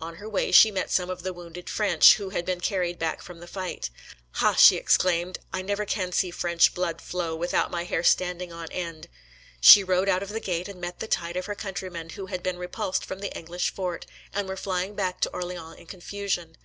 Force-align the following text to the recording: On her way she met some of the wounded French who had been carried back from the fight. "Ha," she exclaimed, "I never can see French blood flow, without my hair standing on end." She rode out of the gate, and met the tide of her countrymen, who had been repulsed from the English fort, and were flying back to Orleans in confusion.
On 0.00 0.16
her 0.16 0.28
way 0.28 0.50
she 0.50 0.72
met 0.72 0.90
some 0.90 1.08
of 1.10 1.22
the 1.22 1.32
wounded 1.32 1.70
French 1.70 2.14
who 2.16 2.30
had 2.30 2.44
been 2.44 2.58
carried 2.60 2.98
back 2.98 3.22
from 3.22 3.38
the 3.38 3.46
fight. 3.46 3.88
"Ha," 4.32 4.54
she 4.56 4.74
exclaimed, 4.74 5.38
"I 5.52 5.62
never 5.62 5.84
can 5.86 6.10
see 6.10 6.32
French 6.32 6.74
blood 6.74 7.00
flow, 7.00 7.36
without 7.36 7.70
my 7.70 7.84
hair 7.84 8.02
standing 8.02 8.52
on 8.52 8.72
end." 8.72 9.06
She 9.60 9.84
rode 9.84 10.08
out 10.08 10.24
of 10.24 10.30
the 10.30 10.40
gate, 10.40 10.66
and 10.66 10.80
met 10.80 10.98
the 10.98 11.06
tide 11.06 11.36
of 11.36 11.46
her 11.46 11.54
countrymen, 11.54 12.08
who 12.08 12.26
had 12.26 12.42
been 12.42 12.58
repulsed 12.58 13.04
from 13.04 13.20
the 13.20 13.32
English 13.36 13.72
fort, 13.72 14.06
and 14.34 14.48
were 14.48 14.56
flying 14.56 14.96
back 14.96 15.20
to 15.20 15.30
Orleans 15.32 15.78
in 15.78 15.86
confusion. 15.86 16.56